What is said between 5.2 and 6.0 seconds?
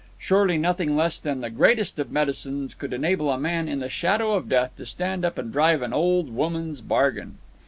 up and drive an